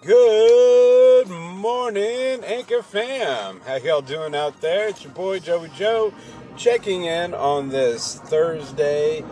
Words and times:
Good 0.00 1.26
morning, 1.28 2.44
Anchor 2.44 2.82
fam. 2.82 3.60
How 3.66 3.74
y'all 3.78 4.00
doing 4.00 4.32
out 4.32 4.60
there? 4.60 4.86
It's 4.86 5.02
your 5.02 5.12
boy 5.12 5.40
Joey 5.40 5.70
Joe 5.74 6.14
checking 6.56 7.06
in 7.06 7.34
on 7.34 7.68
this 7.68 8.14
Thursday, 8.14 9.24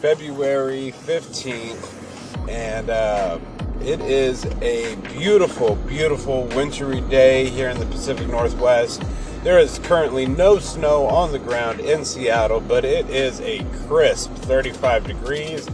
February 0.00 0.92
15th. 0.92 2.50
And 2.50 2.90
uh, 2.90 3.38
it 3.80 4.02
is 4.02 4.44
a 4.60 4.96
beautiful, 4.96 5.76
beautiful 5.76 6.44
wintry 6.48 7.00
day 7.00 7.48
here 7.48 7.70
in 7.70 7.80
the 7.80 7.86
Pacific 7.86 8.28
Northwest. 8.28 9.02
There 9.42 9.58
is 9.58 9.78
currently 9.78 10.26
no 10.26 10.58
snow 10.58 11.06
on 11.06 11.32
the 11.32 11.38
ground 11.38 11.80
in 11.80 12.04
Seattle, 12.04 12.60
but 12.60 12.84
it 12.84 13.08
is 13.08 13.40
a 13.40 13.64
crisp 13.86 14.34
35 14.34 15.06
degrees. 15.06 15.66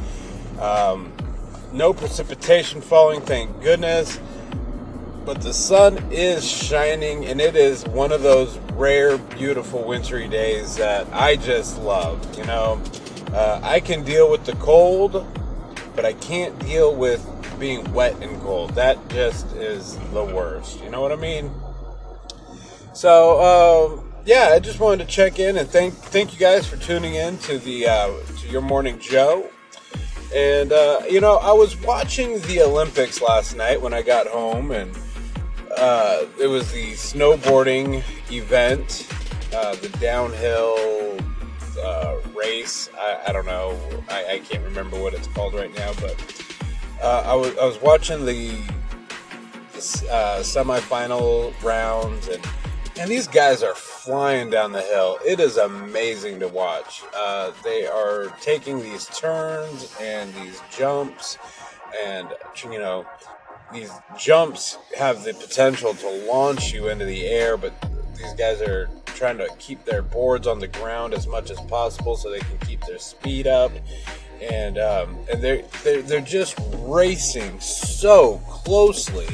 Um, 0.61 1.13
no 1.73 1.93
precipitation 1.93 2.81
falling, 2.81 3.21
thank 3.21 3.61
goodness 3.61 4.21
but 5.27 5.43
the 5.43 5.53
sun 5.53 5.99
is 6.11 6.49
shining 6.49 7.27
and 7.27 7.41
it 7.41 7.57
is 7.57 7.85
one 7.89 8.13
of 8.13 8.23
those 8.23 8.57
rare 8.75 9.19
beautiful 9.19 9.85
wintry 9.85 10.29
days 10.29 10.77
that 10.77 11.07
i 11.13 11.37
just 11.37 11.79
love 11.83 12.39
you 12.39 12.45
know? 12.45 12.81
Uh, 13.33 13.61
i 13.63 13.81
can 13.81 14.03
deal 14.05 14.31
with 14.31 14.47
the 14.47 14.55
cold 14.57 15.27
but 15.95 16.05
i 16.05 16.13
can't 16.15 16.59
deal 16.61 16.95
with 16.95 17.29
being 17.59 17.91
wet 17.93 18.15
and 18.23 18.39
cold. 18.43 18.71
That 18.75 18.99
just 19.09 19.47
is 19.57 19.97
the 20.13 20.23
worst. 20.23 20.83
You 20.83 20.91
know 20.91 21.01
what 21.01 21.13
i 21.13 21.17
mean? 21.17 21.51
So 22.93 23.39
uh, 24.01 24.03
yeah 24.27 24.51
i 24.53 24.59
just 24.59 24.81
wanted 24.81 24.99
to 24.99 25.11
check 25.11 25.39
in 25.39 25.57
and 25.57 25.69
thank 25.69 25.95
thank 25.95 26.33
you 26.33 26.39
guys 26.39 26.67
for 26.67 26.77
tuning 26.79 27.15
in 27.15 27.39
to 27.39 27.59
the 27.59 27.87
uh, 27.87 28.11
to 28.39 28.49
your 28.49 28.61
morning 28.61 28.99
joe 28.99 29.49
and 30.35 30.73
uh, 30.73 31.01
you 31.09 31.21
know 31.21 31.37
i 31.37 31.53
was 31.53 31.81
watching 31.83 32.41
the 32.41 32.61
olympics 32.61 33.23
last 33.23 33.57
night 33.57 33.81
when 33.81 33.95
i 33.95 34.03
got 34.03 34.27
home 34.27 34.73
and 34.73 34.93
uh, 35.77 36.27
it 36.41 36.47
was 36.47 36.73
the 36.73 36.93
snowboarding 36.93 38.03
event, 38.31 39.09
uh, 39.55 39.75
the 39.77 39.89
downhill 40.01 41.17
uh, 41.83 42.17
race. 42.35 42.89
I, 42.99 43.25
I, 43.29 43.33
don't 43.33 43.47
know. 43.47 43.79
I, 44.09 44.35
I, 44.35 44.39
can't 44.39 44.65
remember 44.65 44.99
what 44.99 45.15
it's 45.15 45.27
called 45.29 45.55
right 45.55 45.75
now, 45.75 45.93
but 46.01 46.45
uh, 47.03 47.25
I 47.27 47.35
was 47.35 47.57
I 47.59 47.65
was 47.65 47.81
watching 47.81 48.25
the, 48.25 48.51
the 49.73 50.09
uh, 50.11 50.41
semifinal 50.41 51.53
rounds, 51.63 52.29
and 52.29 52.45
and 52.99 53.11
these 53.11 53.29
guys 53.29 53.63
are 53.63 53.75
flying 53.75 54.49
down 54.49 54.73
the 54.73 54.83
hill. 54.83 55.19
It 55.27 55.39
is 55.41 55.59
amazing 55.59 56.41
to 56.41 56.49
watch. 56.49 57.03
Uh, 57.15 57.53
they 57.63 57.87
are 57.87 58.29
taking 58.41 58.81
these 58.81 59.07
turns 59.07 59.95
and 60.01 60.33
these 60.35 60.63
jumps, 60.71 61.37
and 62.03 62.29
you 62.65 62.79
know 62.79 63.07
these 63.73 63.91
jumps 64.19 64.79
have 64.97 65.25
the 65.25 65.35
potential 65.35 65.95
to 65.95 66.09
launch 66.27 66.73
you 66.73 66.89
into 66.89 67.05
the 67.05 67.27
air, 67.27 67.57
but 67.57 67.73
these 68.17 68.33
guys 68.35 68.61
are 68.61 68.89
trying 69.07 69.39
to 69.39 69.49
keep 69.59 69.85
their 69.85 70.03
boards 70.03 70.47
on 70.47 70.59
the 70.59 70.69
ground 70.69 71.15
as 71.15 71.27
much 71.27 71.51
as 71.51 71.61
possible 71.63 72.17
so 72.17 72.31
they 72.31 72.41
can 72.41 72.59
keep 72.59 72.81
their 72.87 72.99
speed 72.99 73.47
up. 73.47 73.73
And 74.41 74.79
um, 74.79 75.19
and 75.33 75.43
they're, 75.43 75.63
they're 75.83 76.03
they're 76.03 76.21
just 76.21 76.59
racing 76.75 77.59
so 77.59 78.39
closely. 78.47 79.27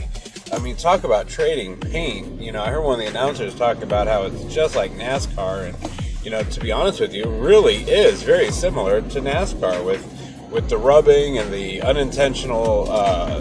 I 0.52 0.58
mean, 0.60 0.76
talk 0.76 1.02
about 1.02 1.28
trading 1.28 1.76
paint. 1.76 2.40
You 2.40 2.52
know, 2.52 2.62
I 2.62 2.70
heard 2.70 2.82
one 2.84 3.00
of 3.00 3.00
the 3.00 3.10
announcers 3.10 3.54
talk 3.54 3.82
about 3.82 4.06
how 4.06 4.22
it's 4.24 4.54
just 4.54 4.76
like 4.76 4.92
NASCAR, 4.92 5.68
and 5.68 6.24
you 6.24 6.30
know, 6.30 6.44
to 6.44 6.60
be 6.60 6.70
honest 6.70 7.00
with 7.00 7.12
you, 7.12 7.24
it 7.24 7.40
really 7.40 7.82
is 7.82 8.22
very 8.22 8.52
similar 8.52 9.00
to 9.00 9.20
NASCAR 9.20 9.84
with 9.84 10.06
with 10.52 10.68
the 10.68 10.76
rubbing 10.76 11.38
and 11.38 11.52
the 11.52 11.82
unintentional 11.82 12.86
uh, 12.90 13.40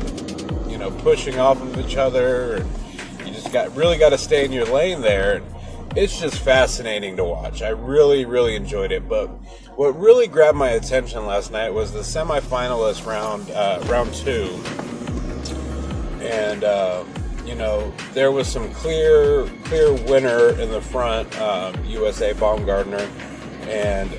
know 0.81 0.91
pushing 1.01 1.39
off 1.39 1.61
of 1.61 1.79
each 1.79 1.95
other. 1.95 2.55
And 2.55 3.27
you 3.27 3.33
just 3.33 3.51
got 3.51 3.75
really 3.75 3.97
got 3.97 4.09
to 4.09 4.17
stay 4.17 4.45
in 4.45 4.51
your 4.51 4.65
lane 4.65 5.01
there. 5.01 5.37
And 5.37 5.45
it's 5.95 6.19
just 6.19 6.39
fascinating 6.39 7.17
to 7.17 7.23
watch. 7.23 7.61
I 7.61 7.69
really 7.69 8.25
really 8.25 8.55
enjoyed 8.55 8.91
it. 8.91 9.07
But 9.07 9.27
what 9.77 9.97
really 9.99 10.27
grabbed 10.27 10.57
my 10.57 10.71
attention 10.71 11.25
last 11.25 11.51
night 11.51 11.69
was 11.69 11.91
the 11.91 11.99
semifinalist 11.99 13.05
round 13.05 13.49
uh, 13.51 13.83
round 13.87 14.13
two, 14.13 14.49
and. 16.21 16.63
Uh, 16.63 17.03
you 17.43 17.55
know, 17.55 17.91
there 18.13 18.31
was 18.31 18.47
some 18.47 18.71
clear, 18.75 19.45
clear 19.65 19.91
winner 20.05 20.49
in 20.61 20.71
the 20.71 20.79
front, 20.79 21.37
um, 21.41 21.75
USA 21.85 22.33
Baumgartner, 22.33 23.09
and 23.63 24.15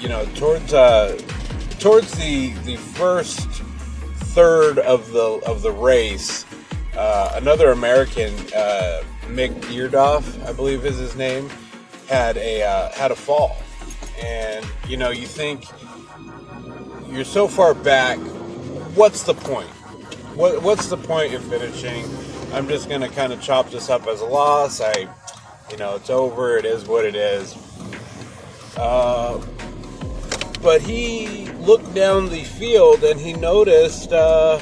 you 0.00 0.08
know, 0.08 0.24
towards 0.34 0.72
uh, 0.72 1.18
towards 1.78 2.12
the 2.12 2.52
the 2.64 2.76
first 2.76 3.62
third 4.38 4.78
of 4.78 5.10
the 5.10 5.42
of 5.46 5.62
the 5.62 5.72
race, 5.72 6.46
uh, 6.96 7.32
another 7.34 7.72
American, 7.72 8.32
uh, 8.54 9.02
Mick 9.22 9.52
Dierdorff, 9.62 10.46
I 10.46 10.52
believe 10.52 10.86
is 10.86 10.96
his 10.96 11.16
name, 11.16 11.50
had 12.08 12.36
a 12.36 12.62
uh, 12.62 12.92
had 12.92 13.10
a 13.10 13.16
fall, 13.16 13.56
and 14.22 14.64
you 14.86 14.96
know 14.96 15.10
you 15.10 15.26
think 15.26 15.64
you're 17.10 17.24
so 17.24 17.48
far 17.48 17.74
back. 17.74 18.16
What's 18.94 19.24
the 19.24 19.34
point? 19.34 19.70
What 20.36 20.62
what's 20.62 20.86
the 20.86 20.98
point 20.98 21.34
of 21.34 21.42
finishing? 21.42 22.04
I'm 22.52 22.68
just 22.68 22.88
gonna 22.88 23.08
kind 23.08 23.32
of 23.32 23.42
chop 23.42 23.72
this 23.72 23.90
up 23.90 24.06
as 24.06 24.20
a 24.20 24.26
loss. 24.26 24.80
I, 24.80 25.08
you 25.68 25.78
know, 25.78 25.96
it's 25.96 26.10
over. 26.10 26.56
It 26.56 26.64
is 26.64 26.86
what 26.86 27.04
it 27.04 27.16
is. 27.16 27.56
Uh, 28.76 29.44
but 30.62 30.80
he 30.80 31.47
looked 31.68 31.94
down 31.94 32.30
the 32.30 32.44
field 32.44 33.04
and 33.04 33.20
he 33.20 33.34
noticed 33.34 34.10
uh, 34.10 34.58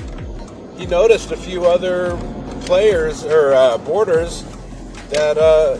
he 0.76 0.86
noticed 0.86 1.30
a 1.30 1.36
few 1.36 1.64
other 1.64 2.16
players 2.62 3.24
or 3.24 3.54
uh, 3.54 3.78
boarders 3.78 4.42
that 5.10 5.38
uh, 5.38 5.76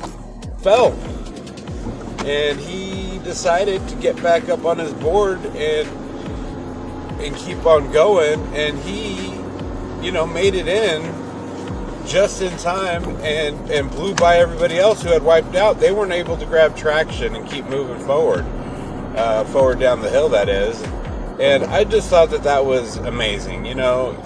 fell, 0.59 0.93
and 2.25 2.61
he 2.61 3.19
decided 3.25 3.87
to 3.89 3.97
get 3.97 4.15
back 4.23 4.49
up 4.49 4.65
on 4.65 4.79
his 4.79 4.93
board 4.95 5.45
and 5.47 5.89
and 7.21 7.35
keep 7.35 7.67
on 7.67 7.91
going. 7.91 8.41
And 8.55 8.79
he, 8.79 9.33
you 10.07 10.13
know, 10.13 10.29
made 10.29 10.55
it 10.55 10.69
in 10.69 11.03
just 12.07 12.41
in 12.41 12.57
time 12.59 13.05
and 13.23 13.69
and 13.69 13.91
blew 13.91 14.15
by 14.15 14.37
everybody 14.37 14.79
else 14.79 15.03
who 15.03 15.09
had 15.09 15.25
wiped 15.25 15.57
out. 15.57 15.81
They 15.81 15.91
weren't 15.91 16.13
able 16.13 16.37
to 16.37 16.47
grab 16.47 16.77
traction 16.77 17.35
and 17.35 17.49
keep 17.49 17.65
moving 17.65 17.99
forward, 18.07 18.45
uh, 19.17 19.43
forward 19.47 19.81
down 19.81 20.03
the 20.03 20.11
hill. 20.11 20.29
That 20.29 20.49
is. 20.49 20.81
And 21.39 21.65
I 21.65 21.85
just 21.85 22.09
thought 22.09 22.31
that 22.31 22.43
that 22.45 22.65
was 22.65 22.97
amazing. 22.97 23.67
You 23.67 23.75
know, 23.75 24.17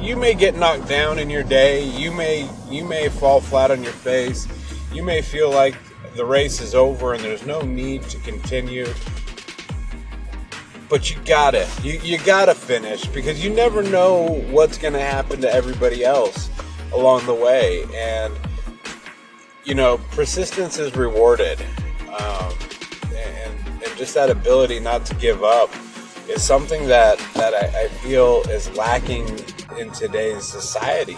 you 0.00 0.16
may 0.16 0.34
get 0.34 0.54
knocked 0.54 0.86
down 0.86 1.18
in 1.18 1.30
your 1.30 1.42
day. 1.42 1.82
You 1.82 2.12
may 2.12 2.48
you 2.68 2.84
may 2.84 3.08
fall 3.08 3.40
flat 3.40 3.70
on 3.70 3.82
your 3.82 3.92
face. 3.92 4.46
You 4.92 5.02
may 5.02 5.22
feel 5.22 5.50
like 5.50 5.74
the 6.14 6.24
race 6.24 6.60
is 6.60 6.74
over 6.74 7.14
and 7.14 7.24
there's 7.24 7.46
no 7.46 7.62
need 7.62 8.02
to 8.04 8.18
continue. 8.18 8.86
But 10.88 11.10
you 11.10 11.16
gotta, 11.24 11.66
you, 11.82 11.98
you 12.02 12.18
gotta 12.18 12.54
finish 12.54 13.06
because 13.06 13.42
you 13.42 13.50
never 13.50 13.82
know 13.82 14.42
what's 14.50 14.78
gonna 14.78 15.00
happen 15.00 15.40
to 15.40 15.52
everybody 15.52 16.04
else 16.04 16.50
along 16.92 17.26
the 17.26 17.34
way. 17.34 17.84
And, 17.94 18.32
you 19.64 19.74
know, 19.74 19.98
persistence 20.12 20.78
is 20.78 20.94
rewarded. 20.94 21.60
Um, 22.08 22.52
and, 23.16 23.54
and 23.66 23.96
just 23.96 24.14
that 24.14 24.30
ability 24.30 24.78
not 24.78 25.04
to 25.06 25.14
give 25.14 25.42
up 25.42 25.70
is 26.28 26.42
something 26.42 26.86
that, 26.88 27.18
that 27.34 27.54
I, 27.54 27.84
I 27.84 27.88
feel 27.88 28.42
is 28.48 28.74
lacking 28.76 29.28
in 29.78 29.90
today's 29.92 30.44
society. 30.44 31.16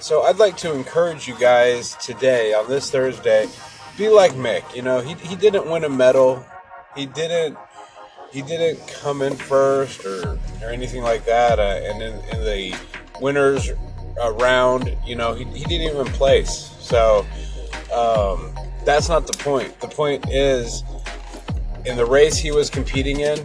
So 0.00 0.22
I'd 0.22 0.38
like 0.38 0.56
to 0.58 0.74
encourage 0.74 1.26
you 1.26 1.34
guys 1.38 1.94
today 1.96 2.54
on 2.54 2.68
this 2.68 2.90
Thursday, 2.90 3.48
be 3.96 4.08
like 4.08 4.32
Mick. 4.32 4.74
You 4.74 4.82
know, 4.82 5.00
he, 5.00 5.14
he 5.14 5.34
didn't 5.34 5.68
win 5.68 5.84
a 5.84 5.88
medal. 5.88 6.44
He 6.96 7.06
didn't 7.06 7.56
he 8.30 8.42
didn't 8.42 8.86
come 8.88 9.22
in 9.22 9.34
first 9.34 10.04
or, 10.04 10.38
or 10.62 10.68
anything 10.68 11.02
like 11.02 11.24
that. 11.24 11.58
Uh, 11.58 11.80
and 11.82 12.02
in, 12.02 12.14
in, 12.30 12.44
the 12.44 12.78
winners 13.20 13.70
round, 14.34 14.94
you 15.06 15.16
know, 15.16 15.34
he, 15.34 15.44
he 15.44 15.64
didn't 15.64 15.94
even 15.94 16.06
place. 16.12 16.76
So 16.78 17.26
um, 17.94 18.54
that's 18.84 19.08
not 19.08 19.26
the 19.26 19.36
point. 19.38 19.80
The 19.80 19.88
point 19.88 20.26
is 20.28 20.82
in 21.88 21.96
the 21.96 22.04
race 22.04 22.36
he 22.36 22.50
was 22.50 22.68
competing 22.68 23.20
in, 23.20 23.42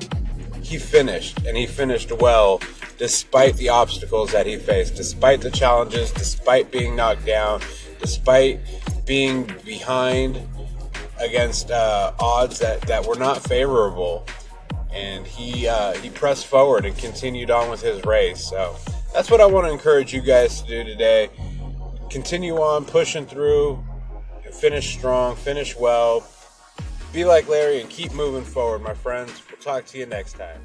he 0.61 0.77
finished 0.77 1.39
and 1.45 1.55
he 1.55 1.65
finished 1.65 2.11
well 2.19 2.61
despite 2.97 3.55
the 3.55 3.69
obstacles 3.69 4.31
that 4.33 4.45
he 4.45 4.57
faced, 4.57 4.95
despite 4.95 5.41
the 5.41 5.49
challenges, 5.49 6.11
despite 6.11 6.69
being 6.69 6.95
knocked 6.95 7.25
down, 7.25 7.61
despite 7.99 8.59
being 9.05 9.49
behind 9.65 10.45
against 11.19 11.71
uh, 11.71 12.11
odds 12.19 12.59
that, 12.59 12.81
that 12.81 13.05
were 13.05 13.15
not 13.15 13.41
favorable. 13.41 14.27
And 14.91 15.25
he 15.25 15.67
uh, 15.67 15.93
he 15.93 16.09
pressed 16.09 16.45
forward 16.45 16.85
and 16.85 16.95
continued 16.97 17.49
on 17.49 17.71
with 17.71 17.81
his 17.81 18.03
race. 18.05 18.47
So 18.47 18.75
that's 19.13 19.31
what 19.31 19.41
I 19.41 19.45
want 19.45 19.65
to 19.67 19.71
encourage 19.71 20.13
you 20.13 20.21
guys 20.21 20.61
to 20.61 20.67
do 20.67 20.83
today. 20.83 21.29
Continue 22.11 22.57
on 22.57 22.85
pushing 22.85 23.25
through, 23.25 23.83
finish 24.51 24.95
strong, 24.95 25.35
finish 25.35 25.75
well, 25.75 26.21
be 27.13 27.23
like 27.23 27.47
Larry 27.47 27.79
and 27.79 27.89
keep 27.89 28.11
moving 28.13 28.43
forward, 28.43 28.81
my 28.81 28.95
friends. 28.95 29.31
We'll 29.49 29.61
talk 29.61 29.85
to 29.85 29.99
you 29.99 30.07
next 30.07 30.33
time. 30.33 30.59